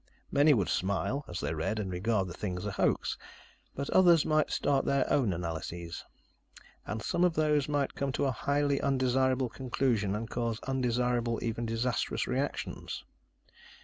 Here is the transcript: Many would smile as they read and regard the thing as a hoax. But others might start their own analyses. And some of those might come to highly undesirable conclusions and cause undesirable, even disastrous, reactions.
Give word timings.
Many 0.31 0.55
would 0.55 0.67
smile 0.69 1.23
as 1.27 1.39
they 1.41 1.53
read 1.53 1.77
and 1.77 1.91
regard 1.91 2.27
the 2.27 2.33
thing 2.33 2.57
as 2.57 2.65
a 2.65 2.71
hoax. 2.71 3.19
But 3.75 3.87
others 3.91 4.25
might 4.25 4.49
start 4.49 4.83
their 4.85 5.07
own 5.13 5.31
analyses. 5.31 6.03
And 6.87 7.03
some 7.03 7.23
of 7.23 7.35
those 7.35 7.69
might 7.69 7.93
come 7.93 8.11
to 8.13 8.31
highly 8.31 8.81
undesirable 8.81 9.49
conclusions 9.49 10.15
and 10.15 10.27
cause 10.27 10.59
undesirable, 10.61 11.37
even 11.43 11.67
disastrous, 11.67 12.25
reactions. 12.25 13.03